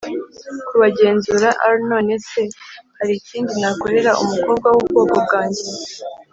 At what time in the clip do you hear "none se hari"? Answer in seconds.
1.89-3.13